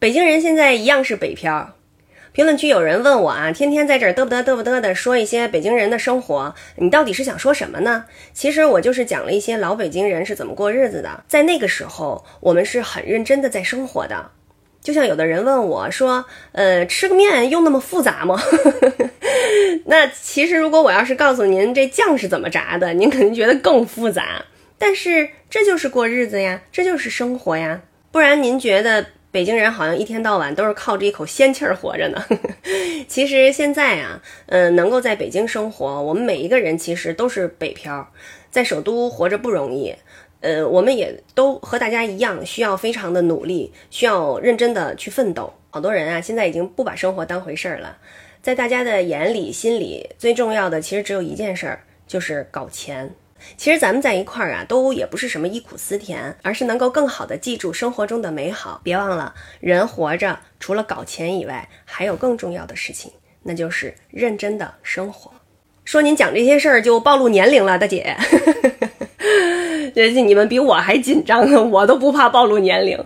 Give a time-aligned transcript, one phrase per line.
[0.00, 1.74] 北京人现在一样是北漂。
[2.30, 8.04] 评论区有人问我啊，天天在这儿嘚不嘚嘚不嘚的说一些北京人的生活，你到底是想说什么呢？
[8.32, 11.24] 其实我就是讲了一些老北京人是怎么过日子的。
[11.26, 14.30] 在那个时候，我们是很认真的在生活的。
[14.80, 18.40] 就像有的人问我说，呃，吃个面用那么复杂吗？
[19.86, 24.44] 那其实如果我要是告诉您这酱是怎么炸的，您肯定觉得更复杂。
[24.78, 27.80] 但是这就是过日子呀，这就是生活呀。
[28.12, 29.04] 不然您觉得？
[29.30, 32.24] 北京人好像一天到晚都是靠着一口仙气儿活着呢。
[33.06, 38.10] 其实现在啊，嗯，能够在北京生活，我们每一个人其实都是北漂，
[38.50, 39.94] 在首都活着不容易。
[40.40, 45.52] 呃，我们也都和大家一样，需要非常的努力，需要认真的去奋斗。
[45.70, 47.98] 好多人啊，现在已经不把生活当回事儿了。
[48.40, 53.12] 在大家的眼里、心里，最重要的其实只有一件事儿，就是搞钱。
[53.56, 58.80] 其实咱们在一块儿啊，都也不是什么忆苦思甜，而是能够更好的记住生活中的美好。
[58.82, 63.10] 别忘了，人活着除了搞钱以外，还有更重要的事情，
[63.42, 65.30] 那就是认真的生活。
[65.84, 68.16] 说您讲这些事儿就暴露年龄了，大姐，
[69.94, 73.02] 这你们比我还紧张呢，我都不怕暴露年龄。